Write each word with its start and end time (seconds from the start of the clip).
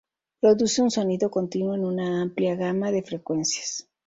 Produce 0.39 0.81
un 0.81 0.89
sonido 0.89 1.29
continuo 1.29 1.75
en 1.75 1.85
una 1.85 2.23
amplia 2.23 2.55
gama 2.55 2.89
de 2.89 3.03
frecuencias. 3.03 3.87